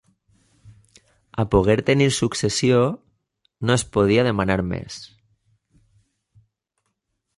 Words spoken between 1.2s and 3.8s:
A poguer tenir successió, no